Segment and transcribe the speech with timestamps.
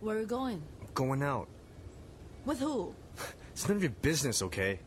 [0.00, 0.62] Where are you going?
[0.94, 1.48] Going out.
[2.44, 2.94] With who?
[3.52, 4.78] It's none of your business, okay?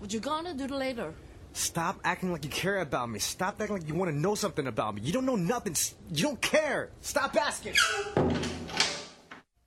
[0.00, 1.14] What you gonna do later?
[1.52, 3.20] Stop acting like you care about me.
[3.20, 5.02] Stop acting like you want to know something about me.
[5.02, 5.76] You don't know nothing.
[6.12, 6.90] You don't care.
[7.02, 7.74] Stop asking.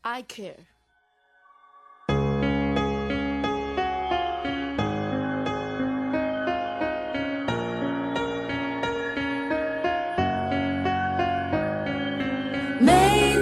[0.03, 0.57] I care.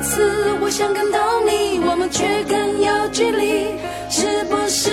[0.02, 3.76] 次我想感动你，我们却更有距离，
[4.10, 4.92] 是不是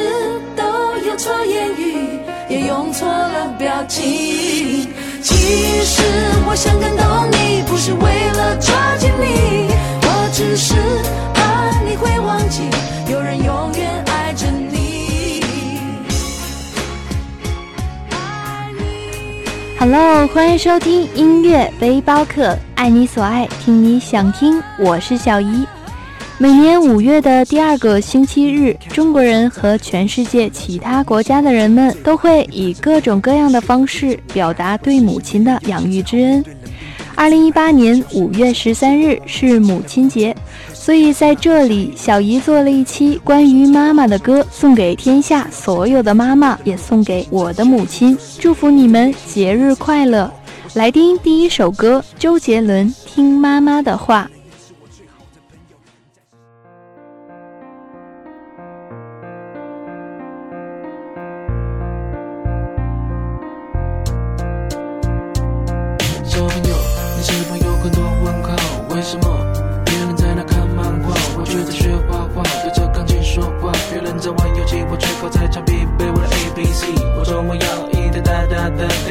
[0.56, 0.62] 都
[1.06, 4.88] 用错言语，也用错了表情？
[5.22, 5.34] 其
[5.84, 6.02] 实
[6.48, 9.05] 我想感动你，不是为了抓紧
[19.88, 25.64] Hello，欢迎收听音乐背包客，爱你所爱，听你想听，我是小姨。
[26.38, 36.44] 每年五月的第二个星期日，中国人和全世界其他国家的人们都会以各种各样的方式表达对母亲的养育之恩。
[37.16, 40.36] 二零一八年五月十三日是母亲节，
[40.74, 50.30] 所以在这里，小姨做了一期关于妈妈的歌，送给天下所有的妈妈，也送给我的母亲，祝福你们节日快乐。
[50.74, 54.30] 来听第一首歌，周杰伦《听妈妈的话》。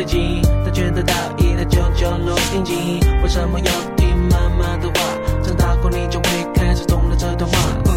[0.05, 2.99] 大的飞机，他却得到一台旧旧录音机。
[3.23, 5.01] 为什么要听妈妈的话？
[5.43, 7.57] 长大后你就会开始懂了这段话。
[7.85, 7.91] 嗯，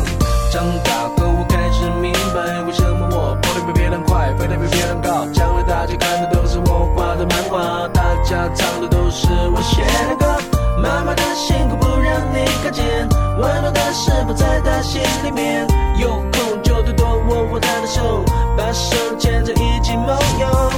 [0.51, 5.27] 长大后我开始明白，为什么我跑得比别人快，飞得比别人高。
[5.33, 10.27] 将来大家看的都是我画的漫画，大家唱的都是我写的歌。
[10.81, 12.85] 妈妈的辛苦不让你看见，
[13.39, 15.67] 温暖的事不在她心里面。
[15.99, 18.25] 有空就多多握握她的手，
[18.57, 20.78] 把手牵着一起梦游。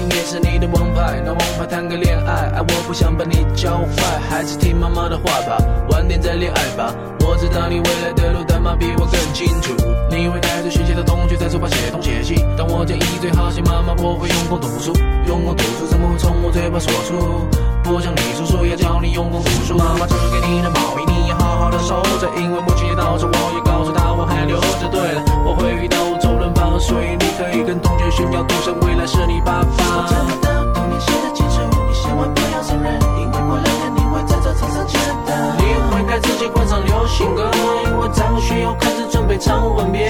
[0.00, 6.94] 音乐是你的王牌，拿王牌谈个恋爱，爱我不想把你教坏，还是听妈妈的话吧，晚点再恋爱吧。
[7.20, 9.74] 我知道你未来的路，但妈比我更清楚。
[10.10, 14.94] 你会带着学习的同学在书包写东写西，但我建议最好写妈妈，我会用功读书，
[15.26, 17.59] 用功读书怎么会从我嘴巴说出？
[17.90, 24.86] 不像你叔叔要教你用功读书，妈妈织给你的毛衣你要好好的收着，因为母亲节到时我也告诉她我还留着。
[24.88, 29.82] 对了，我会遇到周润发，所以你可以跟同学炫耀，赌神未来是你爸爸。
[29.82, 35.34] 我找不到童年写的清楚，你千万不要承认，因为过两天你会在这场上见到。
[35.58, 37.50] 你会该自己换上流行歌，
[37.90, 40.06] 因为张学友开始准备唱吻别。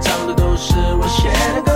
[0.00, 1.72] 唱的都是我写的歌。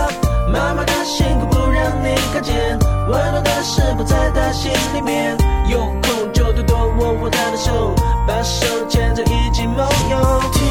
[0.52, 2.78] 妈妈的辛苦不让你看见，
[3.08, 5.36] 温暖的食谱在她心里面？
[5.68, 7.94] 有空就多多握握她的手，
[8.26, 10.61] 把手牵着一起梦游。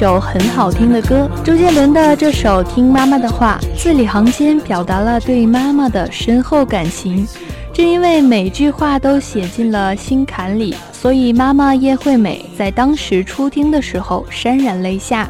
[0.00, 1.28] 首很好听的歌。
[1.44, 7.28] 周杰伦的这首《听妈妈的话》，字里行间表达了对妈妈的深厚感情。
[7.70, 15.28] 正因为每句话都写进了心坎里，所以妈妈叶惠美在当时初听的时候潸然泪下。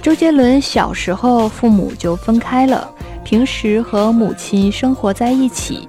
[0.00, 2.88] 周杰伦小时候父母就分开了，
[3.24, 5.88] 平时和母亲生活在一起，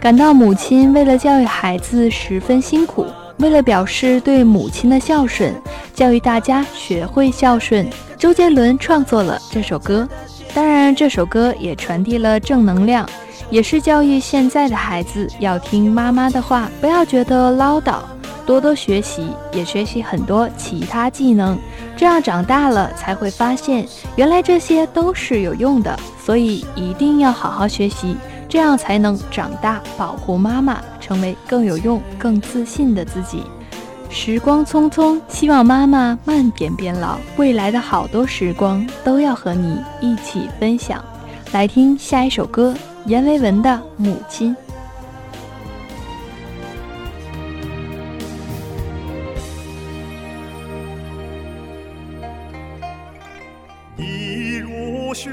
[0.00, 3.04] 感到母亲为了教育孩子十分辛苦。
[3.38, 5.52] 为了表示对母亲的孝顺，
[5.92, 10.08] 教育大家学会孝顺，周杰伦创作了这首歌。
[10.54, 13.08] 当然，这首歌也传递了正能量，
[13.50, 17.96] 也是教育现在的孩子要听妈妈的话，不要觉得唠叨，
[18.46, 21.58] 多多学习，也学习很多其他技能，
[21.96, 23.84] 这样长大了才会发现，
[24.14, 25.98] 原来这些都是有用的。
[26.24, 28.16] 所以一定要好好学习，
[28.54, 33.42] 这样才能长大，保护妈妈，成为更有用、更自信的自己。
[34.08, 41.04] 时光匆匆，希望妈妈慢点变老，未来的好多时光都要和你一起分享。
[41.50, 42.72] 来听下一首歌，
[43.06, 44.54] 阎维文的《母亲》。
[53.96, 55.28] 你入学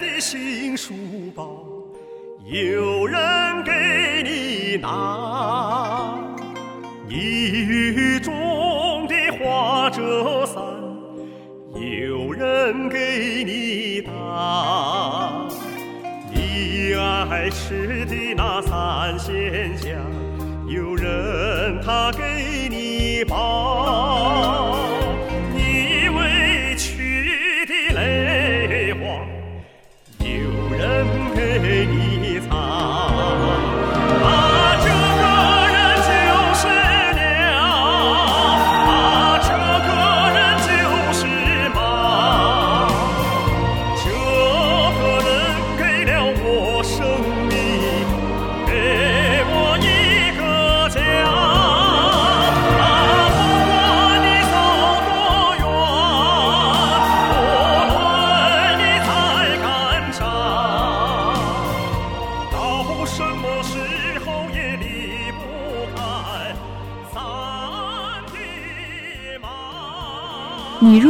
[0.00, 0.94] 的新书
[1.34, 1.44] 包，
[2.48, 3.20] 有人
[3.64, 3.72] 给
[4.22, 6.16] 你拿；
[7.08, 10.62] 你雨中的花折伞，
[11.74, 14.12] 有人给你打。
[16.32, 19.88] 你爱吃的那三鲜虾，
[20.68, 24.35] 有人他给你包。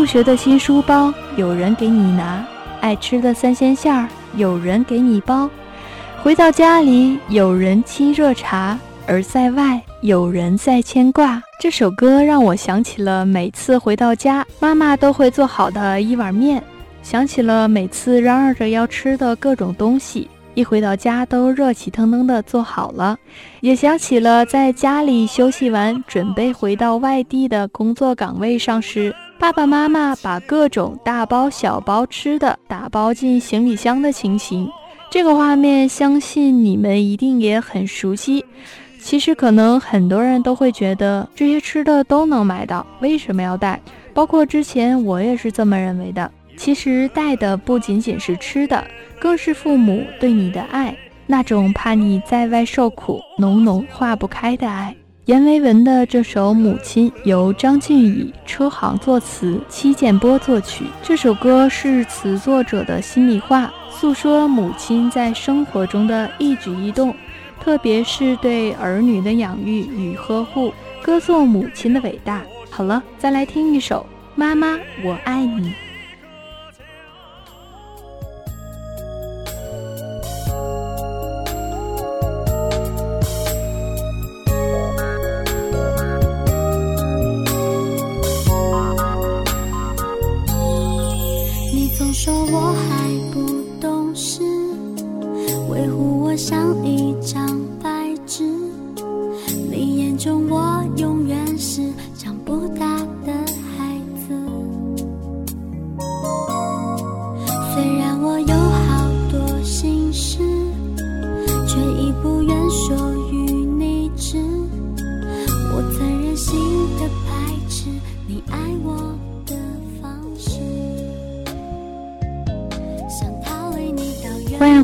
[0.07, 2.45] 学的新书包，有人给你拿；
[2.81, 5.51] 爱吃的三鲜馅儿，有人给你包。
[6.23, 11.43] 回到家里，有人沏热茶，而在外，有人在牵挂。
[11.61, 16.63] 这首歌让我想起了每次回到家，妈妈都会做好的一碗面，
[17.03, 20.29] 想起了每次嚷嚷着要吃的各种东西。
[20.55, 23.19] 一回到家都热气腾腾的做好了，
[23.61, 34.69] 也想起了在家里休息完，准备回到外地的工作岗位上时，爸爸妈妈把各种大包小包吃的打包进行李箱的情形。
[35.11, 38.45] 这个画面，相信你们一定也很熟悉。
[38.99, 43.81] 其实，可能很多人都会觉得这些吃的都能买到，为什么要带？
[44.15, 46.31] 包括之前我也是这么认为的。
[46.57, 48.83] 其实带的不仅仅是吃的，
[49.21, 54.97] 更是父母对你的爱，那种怕你在外受苦、浓浓化不开的爱。
[55.27, 60.85] 阎维文的这首《母亲》由张俊宇、车行作词，戚建波作曲。
[61.03, 67.13] 这首歌是词作者的心里话，诉说母亲在生活中的一举一动，
[67.61, 72.43] 特别是对儿女的养育与呵护，歌颂母亲的伟大。
[72.71, 74.07] 好了，再来听一首
[74.37, 75.71] 《妈妈，我爱你》。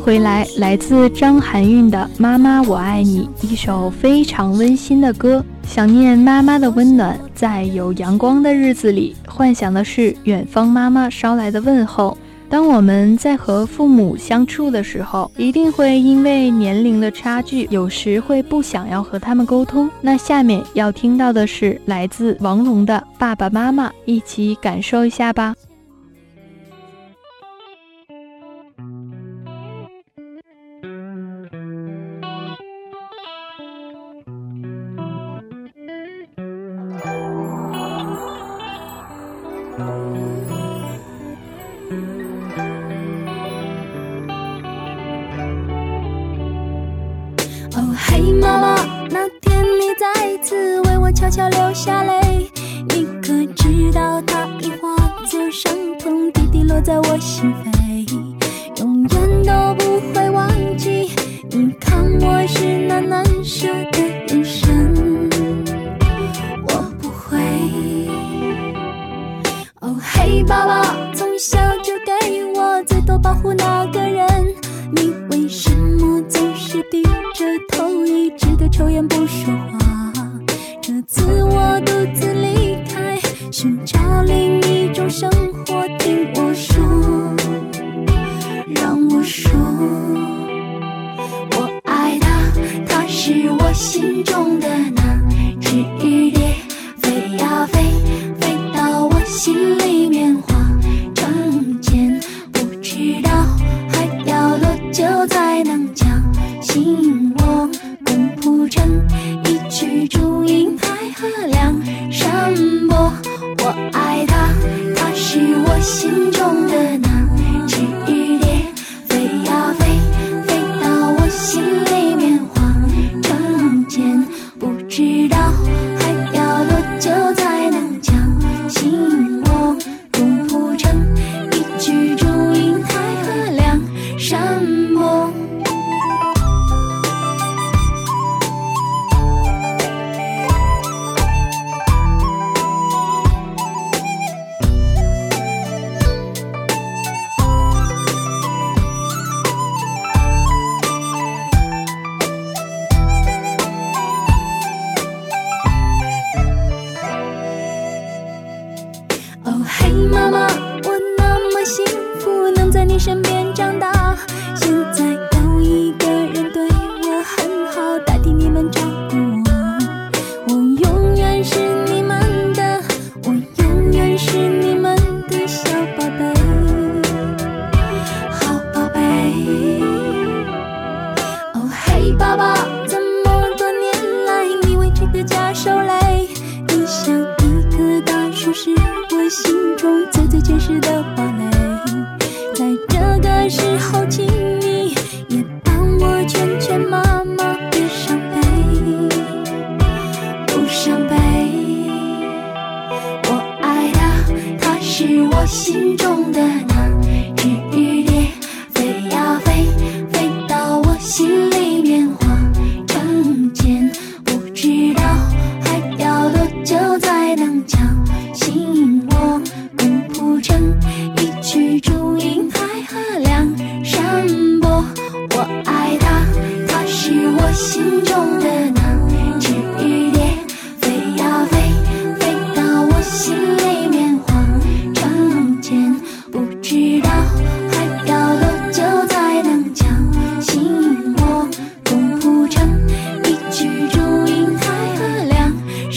[0.03, 3.29] 回来，来自张含韵的《妈妈我爱你》。
[3.49, 12.17] 一首非常温馨的歌，想念妈妈的温暖，在有阳光的日子里，幻想的是远方妈妈捎来的问候。
[12.49, 19.89] 当我们在和父母相处的时候，一定会因为年龄的差距，有时会不想要和他们沟通。
[20.01, 25.55] 那下面要听到的是来自王龙的《爸爸妈妈一起感受一下吧》。
[62.25, 63.67] 我是那么舍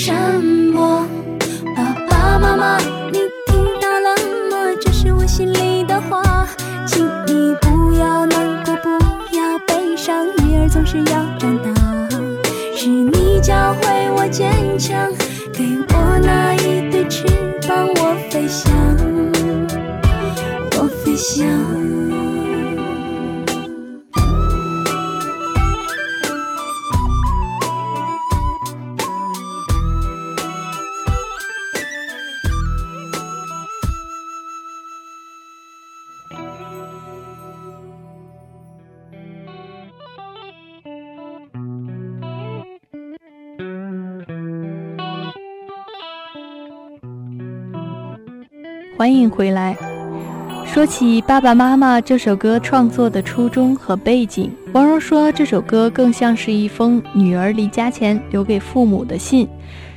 [0.07, 0.41] 山
[0.73, 1.05] 坡
[1.75, 2.79] 爸爸妈妈
[3.11, 4.15] 你听到了
[4.49, 4.73] 吗？
[4.81, 6.47] 这是我心里的话
[6.87, 8.89] 请你不要难过不
[9.37, 11.75] 要悲伤女儿总是要长大
[12.77, 15.13] 是你教会我坚强
[15.53, 17.25] 给我那一对翅
[17.67, 18.73] 膀我飞翔
[20.79, 21.76] 我飞翔。
[48.97, 49.77] 欢迎回来。
[50.65, 59.47] 说起《爸爸妈妈》这首歌创作的初衷和背景，王蓉说这首歌更像是一封女儿离家前留给父母的信，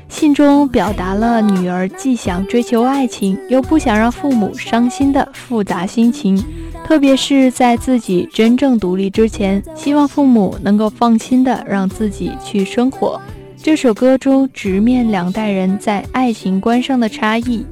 [0.09, 6.41] 信中表达了女儿既想追求爱情，又不想让父母伤心的复杂心情。
[6.85, 13.19] 特别是在自己真正独立之前，希望父母能够放心的让自己去生活。
[13.61, 17.65] 这首歌中直面两代人在爱情观上的差异。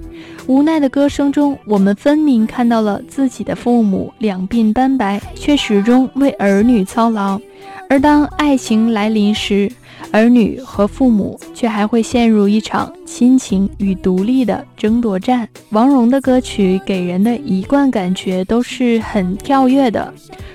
[0.47, 7.37] 无奈的歌声中，我们分明看到了自己的父母两鬓斑白，却始终为儿女操劳。
[7.89, 9.71] 而当爱情来临时，
[10.11, 15.47] 儿女和父母却还会陷入一场亲情与独立的争夺战。
[15.69, 20.13] 王蓉的歌曲给人的一贯感觉都是很跳跃的。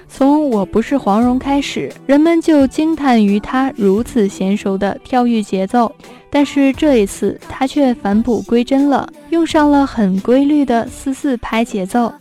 [0.08, 5.90] 从我不是黄蓉开始，人们就惊叹于她如此娴熟的跳跃节奏。
[6.30, 12.12] 但是这一次，她却返璞归真了，用上了很规律的四四拍节奏。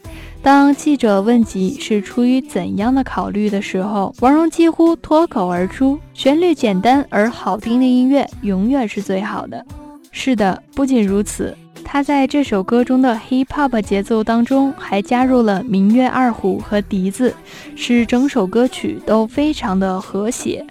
[0.43, 9.63] 当记者问及是出于怎样的考虑的时候，王蓉几乎脱口而出：“旋律简单而好听的音乐永远是最好的。”
[10.12, 11.55] 是的，不仅如此。
[11.83, 17.36] 他在这首歌中的 hip hop 节奏当中，还加入了民乐二胡和笛子，
[17.75, 20.65] 使整首歌曲都非常的和谐，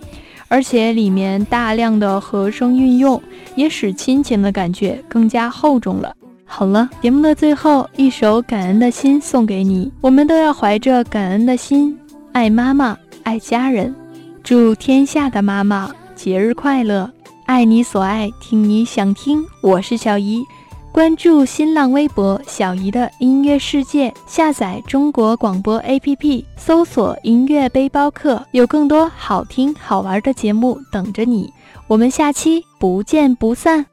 [0.49, 3.23] 而且里面大量的和声运用，
[3.55, 6.17] 也使亲情的感觉更加厚重了。
[6.53, 11.97] 好了，节目的最后一首《感恩的心》送给你，我们都要怀着感恩的心，
[12.33, 13.95] 爱妈妈，爱家人，
[14.43, 17.09] 祝天下的妈妈节日快乐，
[17.47, 20.45] 爱你所爱，听你想听，我是小姨。
[20.93, 31.51] 关注新浪微博“小姨的音乐世界”，下载中国广播 APP，搜索“音乐背包客”，有更多好听好玩的节目等着你。
[31.87, 33.90] 我们下期不见不散。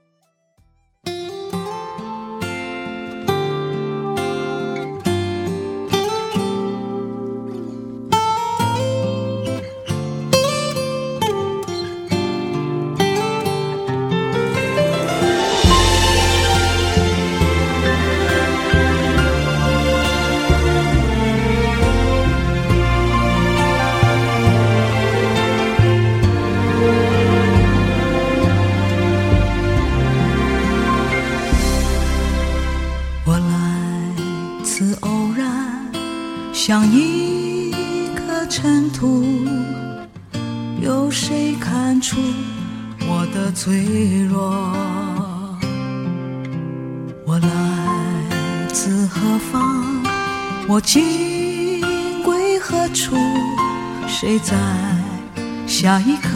[55.67, 56.29] 下一刻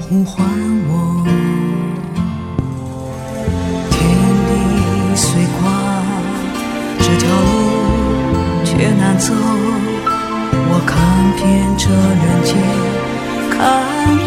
[0.00, 0.46] 呼唤
[0.88, 1.26] 我？
[3.90, 3.98] 天
[4.46, 4.50] 地
[5.16, 5.68] 虽宽，
[7.00, 7.44] 这条路。
[8.64, 10.96] 却难走，我看
[11.36, 11.44] 遍
[11.76, 12.54] 这人间
[13.50, 13.58] 坎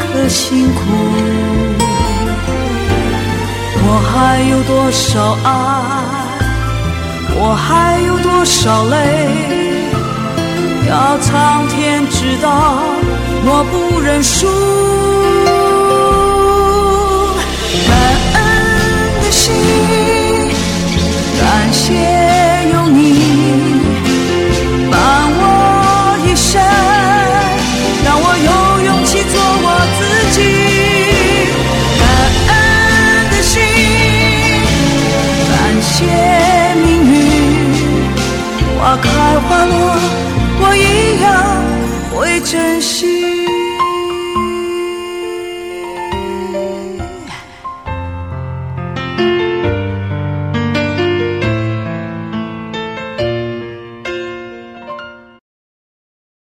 [0.01, 0.79] 坷辛苦，
[3.85, 5.47] 我还有多少爱，
[7.35, 8.97] 我还有多少泪，
[10.89, 12.49] 要苍天知道，
[13.45, 14.47] 我不认输。
[17.87, 17.95] 感
[18.33, 18.41] 恩
[19.21, 19.53] 的心，
[42.51, 43.18] 珍惜。